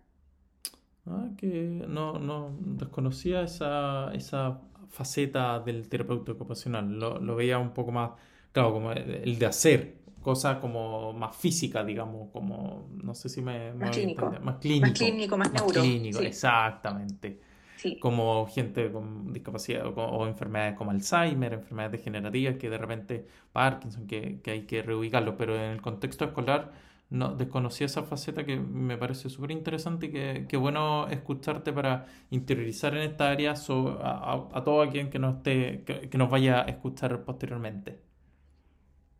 [1.08, 7.00] Ah, que no, no desconocía esa, esa faceta del terapeuta ocupacional.
[7.00, 8.12] Lo, lo, veía un poco más,
[8.52, 13.74] claro, como el de hacer, cosas como más físicas, digamos, como, no sé si me...
[13.74, 14.32] Más, clínico.
[14.42, 14.88] más clínico.
[14.88, 15.82] Más clínico, más, neuro.
[15.82, 17.40] clínico, exactamente.
[17.76, 18.00] Sí.
[18.00, 24.08] Como gente con discapacidad o, o, enfermedades como Alzheimer, enfermedades degenerativas, que de repente Parkinson,
[24.08, 26.72] que, que hay que reubicarlo, pero en el contexto escolar
[27.10, 32.08] no, desconocía esa faceta que me parece súper interesante y que, que, bueno escucharte para
[32.32, 36.66] interiorizar en esta área a, a, todo aquel que nos, esté, que, nos vaya a
[36.66, 38.02] escuchar posteriormente.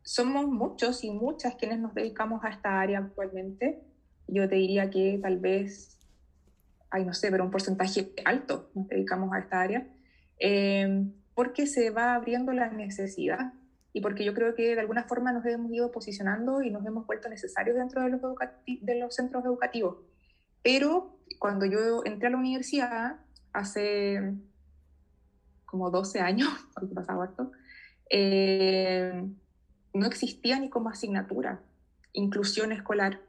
[0.02, 3.84] Somos muchos y muchas quienes nos dedicamos a esta área actualmente.
[4.28, 6.00] Yo te diría que tal vez,
[6.90, 9.88] ay, no sé, pero un porcentaje alto nos dedicamos a esta área,
[10.40, 13.54] eh, porque se va abriendo la necesidad
[13.94, 17.06] y porque yo creo que de alguna forma nos hemos ido posicionando y nos hemos
[17.06, 18.22] vuelto necesarios dentro de los,
[18.66, 19.98] de los centros educativos.
[20.64, 23.20] Pero cuando yo entré a la universidad,
[23.54, 24.34] hace
[25.66, 27.52] como 12 años, porque pasaba harto,
[28.10, 29.24] eh,
[29.94, 31.62] no existía ni como asignatura
[32.14, 33.22] inclusión escolar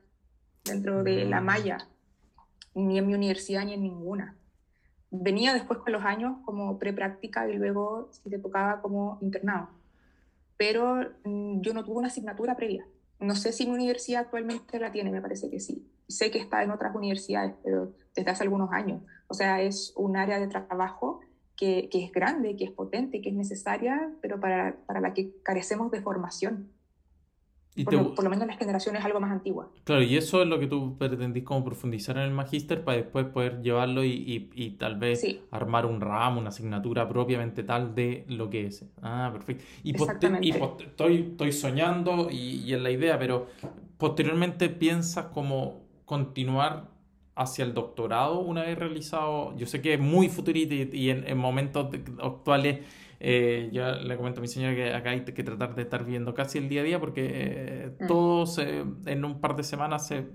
[0.64, 1.44] dentro de la mm.
[1.44, 1.88] malla,
[2.74, 4.37] ni en mi universidad ni en ninguna.
[5.11, 9.68] Venía después con los años como prepráctica y luego si te tocaba como internado
[10.56, 12.86] pero mm, yo no tuve una asignatura previa.
[13.20, 15.88] No sé si mi universidad actualmente la tiene, me parece que sí.
[16.08, 19.02] Sé que está en otras universidades, pero desde hace algunos años.
[19.28, 21.20] O sea, es un área de trabajo
[21.56, 25.32] que, que es grande, que es potente, que es necesaria, pero para, para la que
[25.42, 26.73] carecemos de formación
[27.82, 29.66] por, lo, por, lo, menos las generaciones algo más antiguas.
[29.82, 33.26] Claro, y eso es lo que tú pretendís como profundizar en el magíster para después
[33.26, 38.24] poder llevarlo y, y, y tal vez armar un ramo, una asignatura propiamente tal de
[38.28, 38.84] lo que es.
[39.02, 39.64] Ah, perfecto.
[39.82, 43.48] Y, y estoy, estoy soñando y, es la idea, pero
[43.98, 46.88] posteriormente piensas como continuar
[47.34, 51.37] hacia el doctorado una vez realizado, yo sé que es muy futurista y, en, en
[51.37, 51.88] momentos
[52.22, 52.80] actuales
[53.26, 56.34] eh, yo le comento a mi señora que acá hay que tratar de estar viendo
[56.34, 58.06] casi el día a día porque eh, mm.
[58.06, 60.26] todo se, en un par de semanas se,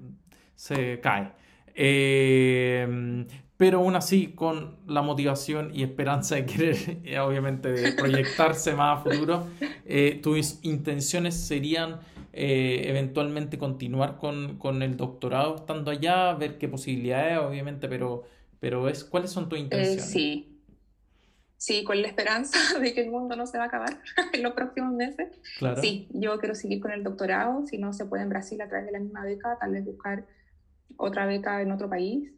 [0.56, 1.32] se cae.
[1.76, 3.26] Eh,
[3.56, 9.00] pero aún así con la motivación y esperanza de querer, eh, obviamente, de proyectarse más
[9.00, 9.48] a futuro,
[9.86, 12.00] eh, tus intenciones serían
[12.34, 18.24] eventualmente continuar con, el doctorado estando allá, ver qué posibilidades, obviamente, pero,
[18.60, 20.10] pero es, ¿cuáles son tus intenciones?
[20.10, 20.49] sí,
[21.60, 24.02] sí, con la esperanza de que el mundo no se va a acabar
[24.34, 25.28] en los próximos meses.
[25.80, 28.88] Sí, yo quiero seguir con el doctorado, si no se puede en Brasil a través
[28.88, 30.26] de la misma beca, tal vez buscar
[30.98, 32.32] otra beca en otro país.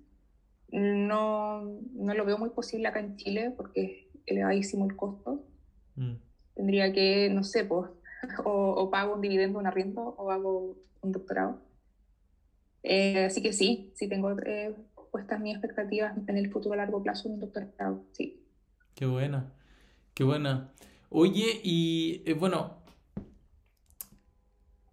[0.69, 5.45] No, no lo veo muy posible acá en Chile porque es elevadísimo el costo.
[5.95, 6.15] Mm.
[6.55, 7.91] Tendría que, no sé, pues,
[8.43, 11.61] o, pago un dividendo, un arriendo, o hago un doctorado.
[12.83, 14.75] Eh, así que sí, sí tengo eh,
[15.11, 18.41] puestas mis expectativas en el futuro a largo plazo en un doctorado, sí.
[18.95, 19.51] Qué buena,
[20.13, 20.71] qué buena.
[21.09, 22.81] Oye, y eh, bueno,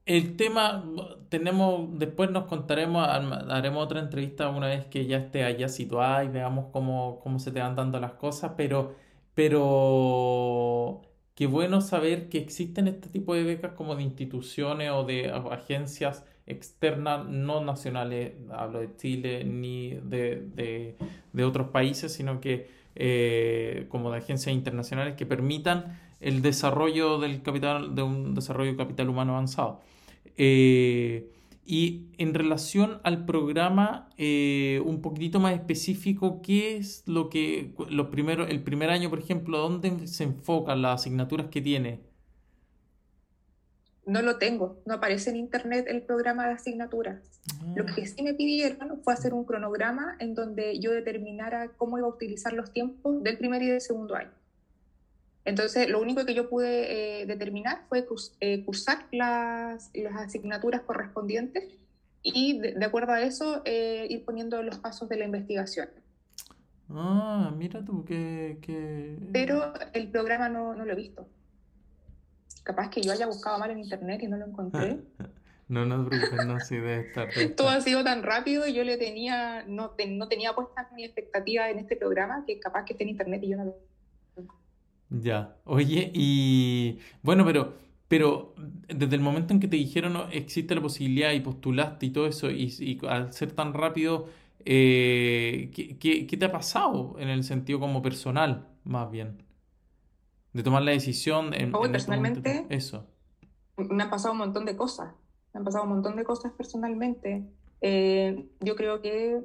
[0.06, 0.84] el tema,
[1.28, 6.28] tenemos, después nos contaremos, haremos otra entrevista una vez que ya esté allá situada y
[6.28, 8.94] veamos cómo, cómo se te van dando las cosas, pero,
[9.34, 11.02] pero
[11.34, 16.24] qué bueno saber que existen este tipo de becas como de instituciones o de agencias
[16.46, 20.96] externas, no nacionales, hablo de Chile ni de,
[21.44, 27.94] otros países, sino que eh, como de agencias internacionales que permitan el desarrollo del capital,
[27.94, 29.80] de un desarrollo capital humano avanzado.
[30.36, 31.30] Eh,
[31.64, 38.10] y en relación al programa, eh, un poquitito más específico, ¿qué es lo que, lo
[38.10, 42.00] primero, el primer año, por ejemplo, dónde se enfocan las asignaturas que tiene?
[44.08, 47.20] No lo tengo, no aparece en internet el programa de asignaturas.
[47.76, 52.06] Lo que sí me pidieron fue hacer un cronograma en donde yo determinara cómo iba
[52.06, 54.30] a utilizar los tiempos del primer y del segundo año.
[55.44, 58.06] Entonces, lo único que yo pude eh, determinar fue
[58.40, 61.64] eh, cursar las, las, asignaturas correspondientes
[62.22, 65.90] y, de, acuerdo a eso, eh, ir poniendo los pasos de la investigación.
[66.88, 68.56] Ah, mira tú, que...
[68.62, 69.18] que...
[69.34, 71.26] Pero el programa no, no, lo he visto.
[72.68, 74.98] Capaz que yo haya buscado mal en internet y no lo encontré.
[75.68, 78.84] no, no te preocupes, no, sí, debe estar, Todo ha sido tan rápido y yo
[78.84, 83.04] le tenía, no, no tenía puesta mi expectativa en este programa que capaz que esté
[83.04, 83.74] en internet y yo no lo
[85.08, 87.72] ya, oye, y bueno, pero,
[88.06, 88.54] pero
[88.86, 92.26] desde el momento en que te dijeron no, existe la posibilidad y postulaste y todo
[92.26, 94.26] eso, y, al ser tan rápido,
[94.66, 99.47] eh, ¿qué, te ha pasado en el sentido como personal, más bien?
[100.58, 103.06] De tomar la decisión en, este personalmente, eso.
[103.76, 105.14] Me han pasado un montón de cosas,
[105.54, 107.44] me han pasado un montón de cosas personalmente.
[107.80, 109.40] Eh, yo creo que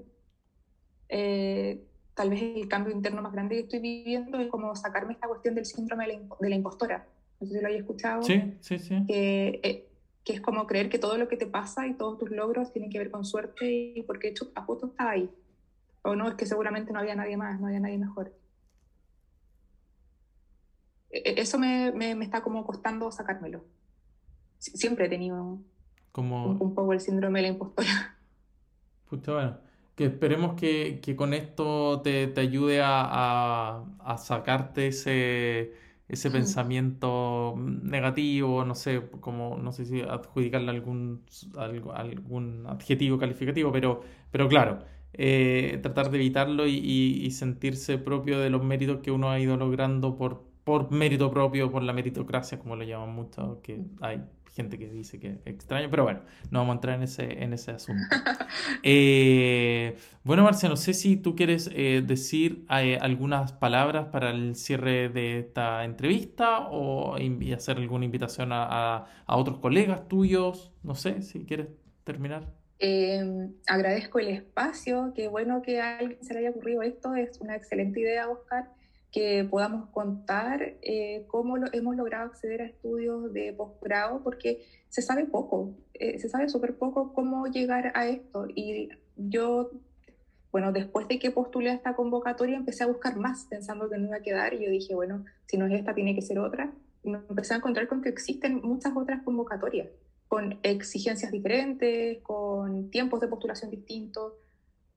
[1.09, 5.27] eh, tal vez el cambio interno más grande que estoy viviendo es como sacarme esta
[5.27, 7.05] cuestión del síndrome de la, impostora.
[7.39, 8.23] No sé si lo hayas escuchado.
[8.23, 9.05] Sí, sí, sí.
[9.05, 9.87] Que, eh,
[10.23, 12.89] que, es como creer que todo lo que te pasa y todos tus logros tienen
[12.89, 15.29] que ver con suerte y porque hecho a justo estaba ahí.
[16.01, 18.33] O no, es que seguramente no había nadie más, no había nadie mejor.
[21.13, 23.63] E, e, eso me, me, me está como costando sacármelo.
[24.57, 25.59] Siempre he tenido
[26.11, 26.47] como...
[26.47, 28.17] un, poco el síndrome de la impostora.
[29.09, 35.73] Puta, bueno que esperemos que, que con esto te, te ayude a, a, sacarte ese,
[36.07, 41.23] ese pensamiento negativo, no sé, como, no sé si adjudicarle algún,
[41.57, 44.79] algún adjetivo calificativo, pero, pero claro,
[45.13, 49.57] eh, tratar de evitarlo y, y, sentirse propio de los méritos que uno ha ido
[49.57, 54.23] logrando por, por mérito propio, por la meritocracia, como lo llaman mucho, que hay
[54.53, 56.21] gente que dice que es extraño, pero bueno,
[56.51, 58.03] no vamos a entrar en ese, en ese asunto.
[58.85, 64.55] Eh, bueno, Marcia, no sé si tú quieres eh, decir eh, algunas palabras para el
[64.55, 67.15] cierre de esta entrevista o
[67.55, 71.67] hacer alguna invitación a, a, otros colegas tuyos, no sé, si quieres
[72.03, 72.47] terminar.
[72.79, 77.39] Em, agradezco el espacio, qué bueno que a alguien se le haya ocurrido esto, es
[77.39, 78.69] una excelente idea, Oscar
[79.13, 85.03] que podamos contar eh, cómo lo, hemos logrado acceder a estudios de posgrado, porque se
[85.03, 88.47] sabe poco, eh, se sabe súper poco cómo llegar a esto.
[88.47, 89.69] Y yo,
[90.51, 94.07] bueno, después de que postulé a esta convocatoria, empecé a buscar más, pensando que no
[94.07, 96.73] iba a quedar, y yo dije, bueno, si no es esta, tiene que ser otra.
[97.03, 99.89] Y me empecé a encontrar con que existen muchas otras convocatorias,
[100.27, 104.33] con exigencias diferentes, con tiempos de postulación distintos.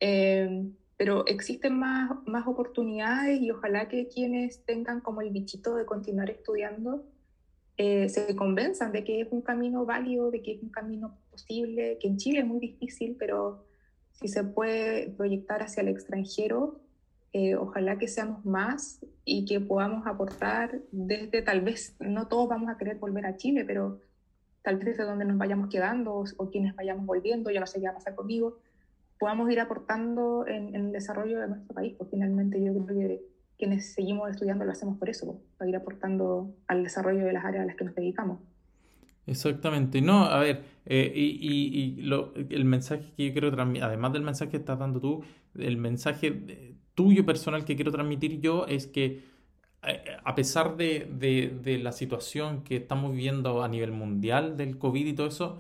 [0.01, 5.85] Eh, pero existen más, más oportunidades y ojalá que quienes tengan como el bichito de
[5.85, 7.05] continuar estudiando
[7.79, 11.99] eh, se convenzan de que es un camino válido, de que es un camino posible,
[12.01, 13.67] que en Chile es muy difícil, pero
[14.13, 16.81] si se puede proyectar hacia el extranjero,
[17.35, 22.71] eh, ojalá que seamos más y que podamos aportar desde, tal vez, no todos vamos
[22.71, 24.01] a querer volver a Chile, pero
[24.63, 27.79] tal vez desde donde nos vayamos quedando o, o quienes vayamos volviendo, yo no sé
[27.79, 28.57] qué va a pasar conmigo,
[29.19, 31.95] podamos ir aportando en, el desarrollo de nuestro país.
[31.97, 33.23] Pues finalmente yo creo que
[33.59, 37.45] quienes seguimos estudiando lo hacemos por eso, pues, para ir aportando al desarrollo de las
[37.45, 38.41] áreas a las que nos dedicamos.
[39.27, 40.01] Exactamente.
[40.01, 44.23] No, a ver, eh, y, y, lo, el mensaje que yo quiero transmitir, además del
[44.23, 49.25] mensaje que estás dando tú, el mensaje tuyo personal que quiero transmitir yo es que
[49.83, 54.79] eh, a pesar de, de, de, la situación que estamos viviendo a nivel mundial del
[54.79, 55.59] COVID y todo eso,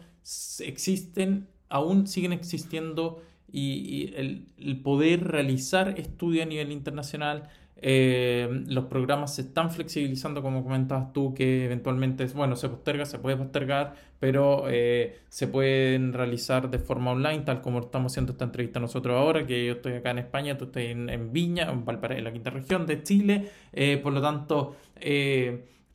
[0.60, 3.22] existen, aún siguen existiendo
[3.56, 10.62] y, el, poder realizar estudios a nivel internacional, eh, los programas se están flexibilizando, como
[10.62, 16.70] comentabas tú, que eventualmente, bueno, se posterga, se puede postergar, pero eh, se pueden realizar
[16.70, 20.10] de forma online, tal como estamos haciendo esta entrevista nosotros ahora, que yo estoy acá
[20.10, 23.50] en España, tú estás en, Viña, en Valparaíso, en la quinta región de Chile.
[23.72, 24.76] Eh, por lo tanto,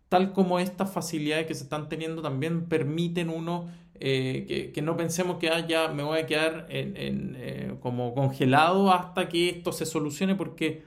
[0.09, 3.69] tal como estas facilidades que se están teniendo también permiten uno
[4.01, 9.49] que, que, no pensemos que ah, me voy a quedar en, como congelado hasta que
[9.49, 10.83] esto se solucione, porque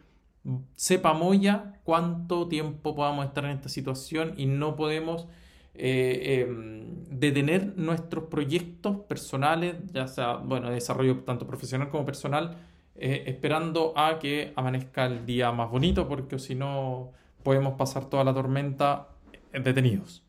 [0.75, 5.27] sepamos ya cuánto tiempo podamos estar en esta situación y no podemos
[5.75, 12.57] eh, em, detener nuestros proyectos personales, ya sea, bueno, de desarrollo tanto profesional como personal,
[12.97, 17.13] eh, esperando a que amanezca el día más bonito, porque si no
[17.43, 19.09] podemos pasar toda la tormenta
[19.53, 20.24] detenidos.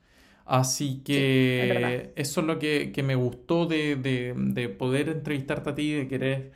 [0.45, 6.07] Así que eso es lo que, me gustó de, de, poder entrevistarte a ti, de
[6.07, 6.51] querer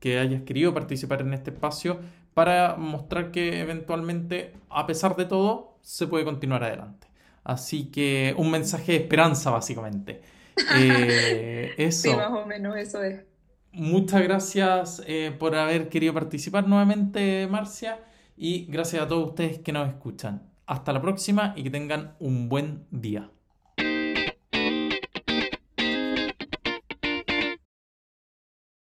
[0.00, 2.00] que hayas querido participar en este espacio,
[2.32, 7.06] para mostrar que eventualmente, a pesar de todo, se puede continuar adelante.
[7.44, 10.22] Así que un mensaje de esperanza, básicamente.
[10.76, 12.10] Eh, eso.
[12.10, 13.24] Sí, más o menos eso es.
[13.72, 17.98] Muchas gracias eh, por haber querido participar nuevamente, Marcia,
[18.36, 20.53] y gracias a todos ustedes que nos escuchan.
[20.66, 23.30] Hasta la próxima y que tengan un buen día.